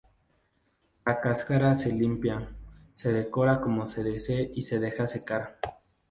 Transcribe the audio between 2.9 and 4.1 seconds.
se decora como se